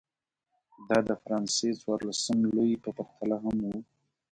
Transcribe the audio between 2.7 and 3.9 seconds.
په پرتله هم و.